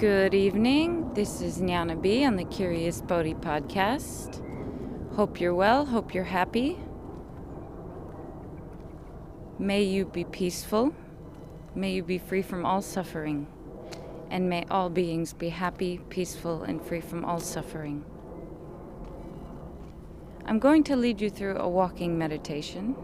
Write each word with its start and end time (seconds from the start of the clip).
Good 0.00 0.32
evening. 0.32 1.12
This 1.12 1.42
is 1.42 1.58
Nyana 1.58 2.00
B 2.00 2.24
on 2.24 2.36
the 2.36 2.44
Curious 2.44 3.02
Bodhi 3.02 3.34
podcast. 3.34 4.42
Hope 5.14 5.38
you're 5.38 5.52
well. 5.52 5.84
Hope 5.84 6.14
you're 6.14 6.24
happy. 6.24 6.78
May 9.58 9.82
you 9.82 10.06
be 10.06 10.24
peaceful. 10.24 10.94
May 11.74 11.92
you 11.92 12.02
be 12.02 12.16
free 12.16 12.40
from 12.40 12.64
all 12.64 12.80
suffering. 12.80 13.46
And 14.30 14.48
may 14.48 14.64
all 14.70 14.88
beings 14.88 15.34
be 15.34 15.50
happy, 15.50 16.00
peaceful, 16.08 16.62
and 16.62 16.80
free 16.80 17.02
from 17.02 17.22
all 17.22 17.38
suffering. 17.38 18.02
I'm 20.46 20.58
going 20.58 20.82
to 20.84 20.96
lead 20.96 21.20
you 21.20 21.28
through 21.28 21.58
a 21.58 21.68
walking 21.68 22.16
meditation. 22.16 22.96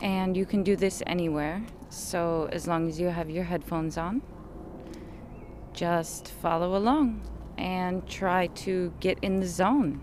And 0.00 0.38
you 0.38 0.46
can 0.46 0.62
do 0.62 0.74
this 0.74 1.02
anywhere. 1.06 1.66
So, 1.90 2.48
as 2.50 2.66
long 2.66 2.88
as 2.88 2.98
you 2.98 3.08
have 3.08 3.28
your 3.28 3.44
headphones 3.44 3.98
on, 3.98 4.22
just 5.76 6.28
follow 6.28 6.74
along 6.74 7.20
and 7.58 8.06
try 8.08 8.46
to 8.48 8.92
get 8.98 9.18
in 9.20 9.40
the 9.40 9.46
zone. 9.46 10.00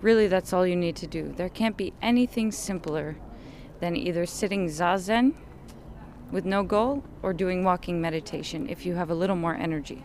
Really, 0.00 0.26
that's 0.26 0.52
all 0.52 0.66
you 0.66 0.76
need 0.76 0.96
to 0.96 1.06
do. 1.06 1.32
There 1.36 1.48
can't 1.48 1.76
be 1.76 1.92
anything 2.02 2.50
simpler 2.50 3.16
than 3.80 3.96
either 3.96 4.26
sitting 4.26 4.66
zazen 4.66 5.34
with 6.30 6.44
no 6.44 6.62
goal 6.62 7.04
or 7.22 7.32
doing 7.32 7.64
walking 7.64 8.00
meditation 8.00 8.68
if 8.68 8.84
you 8.84 8.94
have 8.94 9.10
a 9.10 9.14
little 9.14 9.36
more 9.36 9.54
energy. 9.54 10.02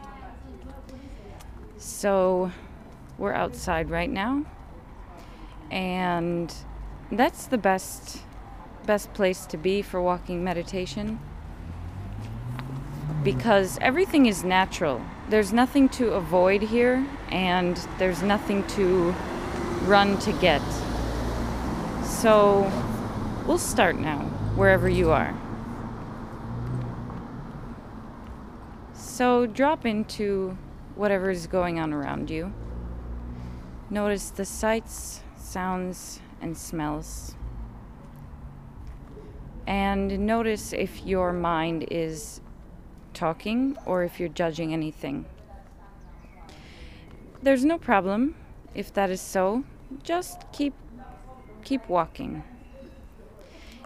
So, 1.77 2.51
we're 3.17 3.33
outside 3.33 3.89
right 3.89 4.09
now, 4.09 4.45
and 5.71 6.53
that's 7.11 7.47
the 7.47 7.57
best 7.57 8.19
best 8.85 9.13
place 9.13 9.45
to 9.45 9.57
be 9.57 9.81
for 9.81 10.01
walking 10.01 10.43
meditation 10.43 11.19
Mm-hmm. 13.21 13.37
because 13.37 13.77
everything 13.81 14.25
is 14.25 14.43
natural. 14.43 14.99
There's 15.29 15.53
nothing 15.53 15.89
to 15.89 16.13
avoid 16.13 16.63
here, 16.63 17.05
and 17.29 17.77
there's 17.99 18.23
nothing 18.23 18.65
to 18.69 19.13
run 19.83 20.17
to 20.19 20.31
get. 20.33 20.61
So 22.03 22.71
we'll 23.45 23.59
start 23.59 23.99
now, 23.99 24.21
wherever 24.55 24.89
you 24.89 25.11
are. 25.11 25.35
So 28.93 29.45
drop 29.45 29.85
into 29.85 30.57
whatever 30.95 31.29
is 31.29 31.45
going 31.45 31.79
on 31.79 31.93
around 31.93 32.31
you. 32.31 32.51
Notice 33.91 34.31
the 34.31 34.45
sights, 34.45 35.21
sounds, 35.37 36.19
and 36.41 36.57
smells. 36.57 37.35
And 39.67 40.25
notice 40.25 40.73
if 40.73 41.05
your 41.05 41.33
mind 41.33 41.85
is 41.91 42.41
talking 43.13 43.77
or 43.85 44.03
if 44.03 44.19
you're 44.19 44.29
judging 44.29 44.73
anything. 44.73 45.25
There's 47.41 47.65
no 47.65 47.77
problem 47.77 48.35
if 48.75 48.93
that 48.93 49.09
is 49.09 49.21
so. 49.21 49.63
Just 50.03 50.45
keep 50.51 50.73
keep 51.63 51.87
walking. 51.89 52.43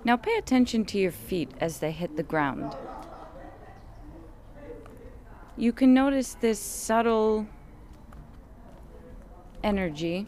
Now 0.04 0.18
pay 0.18 0.36
attention 0.38 0.86
to 0.86 1.00
your 1.00 1.12
feet 1.12 1.52
as 1.60 1.80
they 1.80 1.92
hit 1.92 2.16
the 2.16 2.24
ground. 2.24 2.76
You 5.58 5.72
can 5.72 5.94
notice 5.94 6.36
this 6.36 6.60
subtle 6.60 7.48
energy 9.64 10.28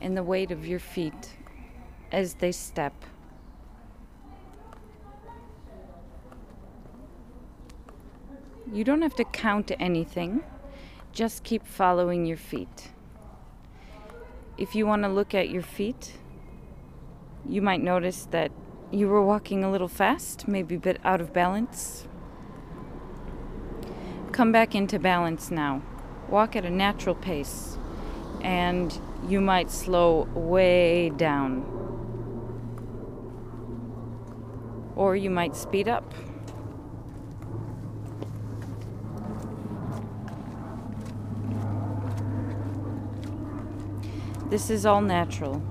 in 0.00 0.14
the 0.14 0.22
weight 0.22 0.50
of 0.50 0.66
your 0.66 0.78
feet 0.78 1.36
as 2.12 2.34
they 2.34 2.52
step. 2.52 2.92
You 8.72 8.84
don't 8.84 9.02
have 9.02 9.16
to 9.16 9.24
count 9.24 9.72
anything, 9.80 10.44
just 11.12 11.42
keep 11.42 11.66
following 11.66 12.24
your 12.24 12.36
feet. 12.36 12.92
If 14.56 14.76
you 14.76 14.86
want 14.86 15.02
to 15.02 15.08
look 15.08 15.34
at 15.34 15.50
your 15.50 15.62
feet, 15.62 16.12
you 17.48 17.62
might 17.62 17.80
notice 17.80 18.28
that 18.30 18.52
you 18.92 19.08
were 19.08 19.24
walking 19.24 19.64
a 19.64 19.70
little 19.70 19.88
fast, 19.88 20.46
maybe 20.46 20.76
a 20.76 20.78
bit 20.78 21.00
out 21.02 21.20
of 21.20 21.32
balance. 21.32 22.06
Come 24.30 24.52
back 24.52 24.76
into 24.76 25.00
balance 25.00 25.50
now. 25.50 25.82
Walk 26.28 26.54
at 26.54 26.64
a 26.64 26.70
natural 26.70 27.16
pace, 27.16 27.76
and 28.40 29.00
you 29.26 29.40
might 29.40 29.72
slow 29.72 30.28
way 30.32 31.10
down. 31.10 31.64
Or 34.94 35.16
you 35.16 35.30
might 35.30 35.56
speed 35.56 35.88
up. 35.88 36.14
This 44.50 44.68
is 44.68 44.84
all 44.84 45.00
natural. 45.00 45.62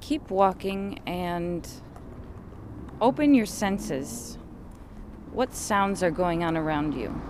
Keep 0.00 0.30
walking 0.30 0.98
and 1.06 1.68
open 3.02 3.34
your 3.34 3.44
senses. 3.44 4.38
What 5.30 5.54
sounds 5.54 6.02
are 6.02 6.10
going 6.10 6.42
on 6.42 6.56
around 6.56 6.94
you? 6.94 7.20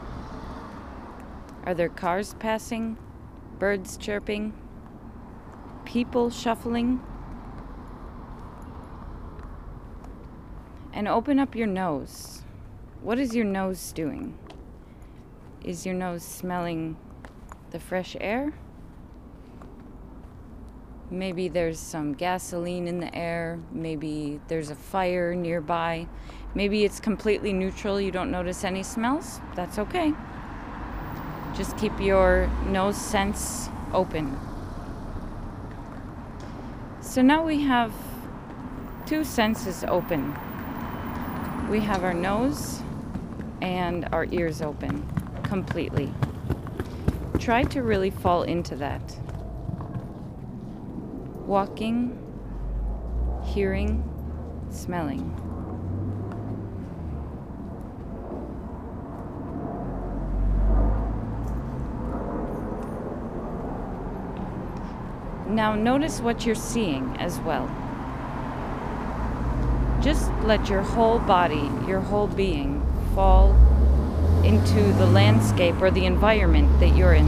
Are 1.64 1.74
there 1.74 1.88
cars 1.88 2.36
passing? 2.38 2.96
Birds 3.58 3.96
chirping? 3.96 4.61
People 5.92 6.30
shuffling. 6.30 6.98
And 10.94 11.06
open 11.06 11.38
up 11.38 11.54
your 11.54 11.66
nose. 11.66 12.41
What 13.03 13.19
is 13.19 13.34
your 13.34 13.44
nose 13.44 13.92
doing? 13.92 14.38
Is 15.62 15.84
your 15.84 15.94
nose 15.94 16.22
smelling 16.22 16.97
the 17.72 17.78
fresh 17.78 18.16
air? 18.22 18.54
Maybe 21.10 21.48
there's 21.48 21.78
some 21.78 22.14
gasoline 22.14 22.88
in 22.88 22.98
the 22.98 23.14
air. 23.14 23.60
Maybe 23.70 24.41
there's 24.48 24.70
a 24.70 24.75
fire 24.75 25.34
nearby. 25.34 26.08
Maybe 26.54 26.86
it's 26.86 27.00
completely 27.00 27.52
neutral. 27.52 28.00
You 28.00 28.10
don't 28.10 28.31
notice 28.31 28.64
any 28.64 28.82
smells. 28.82 29.41
That's 29.54 29.78
okay. 29.78 30.14
Just 31.54 31.76
keep 31.76 32.00
your 32.00 32.50
nose 32.66 32.97
sense 32.97 33.69
open. 33.92 34.51
So 37.12 37.20
now 37.20 37.44
we 37.44 37.60
have 37.60 37.92
two 39.04 39.22
senses 39.22 39.84
open. 39.86 40.34
We 41.68 41.78
have 41.80 42.04
our 42.04 42.14
nose 42.14 42.80
and 43.60 44.08
our 44.12 44.24
ears 44.30 44.62
open 44.62 45.06
completely. 45.42 46.10
Try 47.38 47.64
to 47.64 47.82
really 47.82 48.08
fall 48.08 48.44
into 48.44 48.76
that. 48.76 49.14
Walking, 51.44 52.19
hearing, 53.44 54.02
smelling. 54.70 55.41
Now, 65.52 65.75
notice 65.75 66.19
what 66.20 66.46
you're 66.46 66.54
seeing 66.54 67.14
as 67.19 67.38
well. 67.40 67.69
Just 70.02 70.32
let 70.44 70.70
your 70.70 70.81
whole 70.81 71.19
body, 71.19 71.70
your 71.87 72.00
whole 72.00 72.26
being, 72.26 72.81
fall 73.14 73.50
into 74.43 74.81
the 74.94 75.04
landscape 75.04 75.75
or 75.82 75.90
the 75.90 76.06
environment 76.06 76.81
that 76.81 76.96
you're 76.96 77.12
in. 77.12 77.26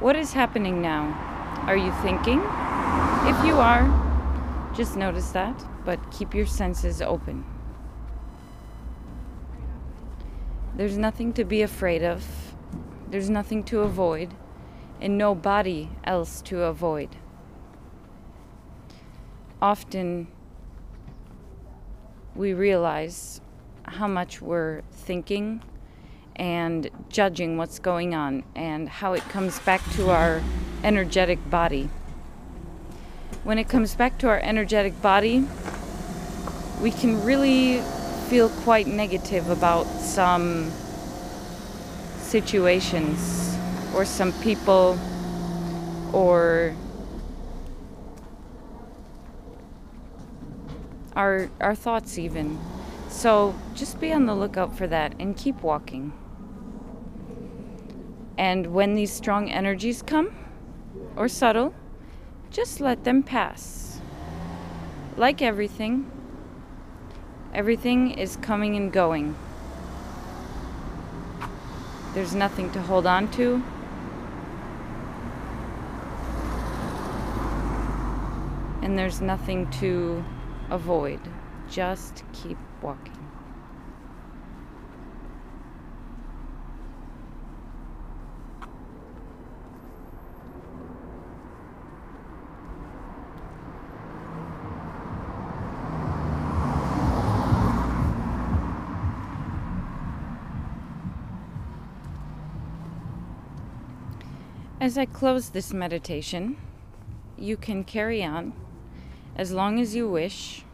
What 0.00 0.14
is 0.14 0.34
happening 0.34 0.82
now? 0.82 1.29
Are 1.66 1.76
you 1.76 1.92
thinking? 2.02 2.38
If 2.38 3.44
you 3.44 3.58
are, 3.58 4.72
just 4.74 4.96
notice 4.96 5.30
that, 5.32 5.62
but 5.84 5.98
keep 6.10 6.34
your 6.34 6.46
senses 6.46 7.02
open. 7.02 7.44
There's 10.74 10.96
nothing 10.96 11.32
to 11.34 11.44
be 11.44 11.62
afraid 11.62 12.02
of, 12.02 12.24
there's 13.08 13.28
nothing 13.28 13.62
to 13.64 13.80
avoid, 13.80 14.34
and 15.00 15.18
nobody 15.18 15.90
else 16.04 16.40
to 16.42 16.62
avoid. 16.62 17.10
Often 19.60 20.28
we 22.34 22.54
realize 22.54 23.40
how 23.84 24.08
much 24.08 24.40
we're 24.40 24.82
thinking 24.92 25.62
and 26.36 26.88
judging 27.10 27.58
what's 27.58 27.78
going 27.78 28.14
on 28.14 28.44
and 28.54 28.88
how 28.88 29.12
it 29.12 29.22
comes 29.28 29.58
back 29.60 29.82
to 29.92 30.10
our 30.10 30.40
energetic 30.82 31.50
body. 31.50 31.88
When 33.44 33.58
it 33.58 33.68
comes 33.68 33.94
back 33.94 34.18
to 34.18 34.28
our 34.28 34.38
energetic 34.40 35.00
body, 35.02 35.46
we 36.80 36.90
can 36.90 37.22
really 37.24 37.80
feel 38.28 38.48
quite 38.48 38.86
negative 38.86 39.50
about 39.50 39.84
some 39.86 40.70
situations 42.18 43.56
or 43.94 44.04
some 44.04 44.32
people 44.34 44.98
or 46.12 46.74
our 51.16 51.50
our 51.60 51.74
thoughts 51.74 52.18
even. 52.18 52.58
So 53.08 53.54
just 53.74 54.00
be 54.00 54.12
on 54.12 54.26
the 54.26 54.34
lookout 54.34 54.76
for 54.76 54.86
that 54.86 55.14
and 55.18 55.36
keep 55.36 55.62
walking. 55.62 56.12
And 58.38 58.68
when 58.68 58.94
these 58.94 59.12
strong 59.12 59.50
energies 59.50 60.00
come 60.00 60.30
or 61.16 61.28
subtle, 61.28 61.74
just 62.50 62.80
let 62.80 63.04
them 63.04 63.22
pass. 63.22 64.00
Like 65.16 65.42
everything, 65.42 66.10
everything 67.52 68.12
is 68.12 68.36
coming 68.36 68.76
and 68.76 68.92
going. 68.92 69.36
There's 72.14 72.34
nothing 72.34 72.72
to 72.72 72.82
hold 72.82 73.06
on 73.06 73.30
to. 73.32 73.62
And 78.82 78.98
there's 78.98 79.20
nothing 79.20 79.70
to 79.72 80.24
avoid. 80.70 81.20
Just 81.68 82.24
keep 82.32 82.58
walking. 82.82 83.19
As 104.80 104.96
I 104.96 105.04
close 105.04 105.50
this 105.50 105.74
meditation, 105.74 106.56
you 107.36 107.58
can 107.58 107.84
carry 107.84 108.24
on 108.24 108.54
as 109.36 109.52
long 109.52 109.78
as 109.78 109.94
you 109.94 110.08
wish, 110.08 110.64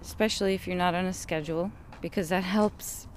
especially 0.00 0.54
if 0.54 0.64
you're 0.64 0.76
not 0.76 0.94
on 0.94 1.06
a 1.06 1.12
schedule, 1.12 1.72
because 2.00 2.28
that 2.28 2.44
helps. 2.44 3.08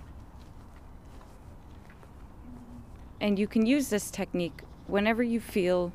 And 3.21 3.37
you 3.37 3.45
can 3.45 3.67
use 3.67 3.89
this 3.89 4.09
technique 4.09 4.63
whenever 4.87 5.21
you 5.21 5.39
feel 5.39 5.93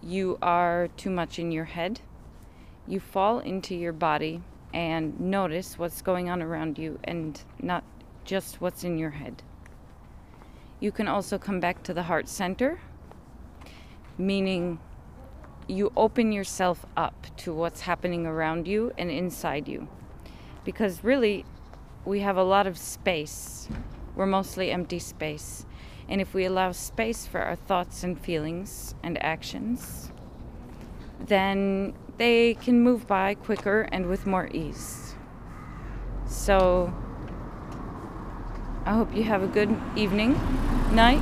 you 0.00 0.38
are 0.40 0.90
too 0.96 1.10
much 1.10 1.40
in 1.40 1.50
your 1.50 1.64
head. 1.64 1.98
You 2.86 3.00
fall 3.00 3.40
into 3.40 3.74
your 3.74 3.92
body 3.92 4.42
and 4.72 5.18
notice 5.18 5.76
what's 5.76 6.02
going 6.02 6.30
on 6.30 6.40
around 6.40 6.78
you 6.78 7.00
and 7.02 7.42
not 7.60 7.82
just 8.24 8.60
what's 8.60 8.84
in 8.84 8.96
your 8.96 9.10
head. 9.10 9.42
You 10.80 10.90
can 10.90 11.06
also 11.06 11.38
come 11.38 11.60
back 11.60 11.82
to 11.84 11.94
the 11.94 12.04
heart 12.04 12.26
center, 12.26 12.80
meaning 14.16 14.78
you 15.68 15.92
open 15.96 16.32
yourself 16.32 16.86
up 16.96 17.26
to 17.36 17.52
what's 17.52 17.82
happening 17.82 18.26
around 18.26 18.66
you 18.66 18.92
and 18.96 19.10
inside 19.10 19.68
you. 19.68 19.88
Because 20.64 21.04
really, 21.04 21.44
we 22.04 22.20
have 22.20 22.36
a 22.38 22.42
lot 22.42 22.66
of 22.66 22.78
space. 22.78 23.68
We're 24.16 24.26
mostly 24.26 24.70
empty 24.70 24.98
space. 24.98 25.66
And 26.08 26.20
if 26.20 26.34
we 26.34 26.44
allow 26.44 26.72
space 26.72 27.26
for 27.26 27.40
our 27.40 27.56
thoughts 27.56 28.02
and 28.02 28.18
feelings 28.18 28.94
and 29.02 29.22
actions, 29.22 30.10
then 31.26 31.94
they 32.16 32.54
can 32.54 32.80
move 32.82 33.06
by 33.06 33.34
quicker 33.34 33.82
and 33.92 34.06
with 34.06 34.26
more 34.26 34.48
ease. 34.52 35.14
So, 36.26 36.92
I 38.86 38.94
hope 38.94 39.14
you 39.14 39.24
have 39.24 39.42
a 39.42 39.46
good 39.46 39.78
evening, 39.94 40.32
night, 40.92 41.20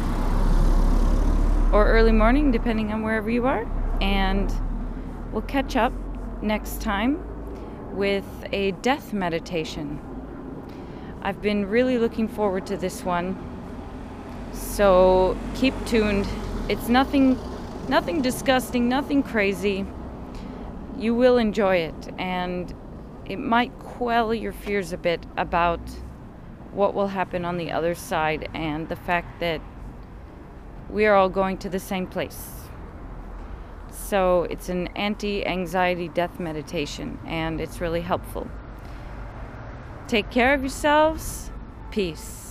or 1.73 1.89
early 1.89 2.13
morning, 2.13 2.53
depending 2.53 2.93
on 2.93 3.03
wherever 3.03 3.29
you 3.29 3.47
are. 3.47 3.67
And 4.01 4.53
we'll 5.33 5.43
catch 5.43 5.75
up 5.75 5.93
next 6.41 6.81
time 6.81 7.21
with 7.97 8.25
a 8.53 8.71
death 8.83 9.13
meditation. 9.13 10.01
I've 11.21 11.43
been 11.43 11.67
really 11.67 11.99
looking 11.99 12.29
forward 12.29 12.65
to 12.69 12.77
this 12.77 13.03
one. 13.03 13.37
So 14.53 15.37
keep 15.57 15.75
tuned. 15.85 16.29
It's 16.69 16.89
nothing 16.89 17.37
nothing 17.89 18.23
disgusting, 18.23 18.89
nothing 18.89 19.25
crazy. 19.25 19.85
You 20.97 21.13
will 21.13 21.39
enjoy 21.39 21.77
it 21.79 22.15
and 22.19 22.73
it 23.27 23.39
might 23.39 23.77
quell 23.81 24.33
your 24.33 24.53
fears 24.53 24.93
a 24.93 24.97
bit 24.99 25.27
about 25.37 25.81
what 26.79 26.95
will 26.95 27.09
happen 27.09 27.45
on 27.45 27.57
the 27.57 27.73
other 27.73 27.93
side 27.93 28.49
and 28.55 28.89
the 28.89 28.95
fact 28.95 29.41
that 29.41 29.61
we 30.89 31.05
are 31.07 31.17
all 31.17 31.29
going 31.29 31.59
to 31.59 31.69
the 31.69 31.81
same 31.81 32.07
place. 32.07 32.53
So 33.91 34.45
it's 34.45 34.69
an 34.69 34.87
anti 34.95 35.45
anxiety 35.45 36.07
death 36.07 36.39
meditation 36.39 37.19
and 37.27 37.61
it's 37.61 37.81
really 37.81 38.03
helpful. 38.03 38.47
Take 40.07 40.31
care 40.31 40.55
of 40.55 40.61
yourselves. 40.61 41.51
Peace. 41.91 42.48